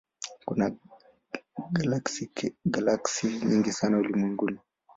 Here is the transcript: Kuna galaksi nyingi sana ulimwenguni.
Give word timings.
Kuna 0.45 0.71
galaksi 2.65 3.27
nyingi 3.45 3.71
sana 3.71 3.97
ulimwenguni. 3.97 4.59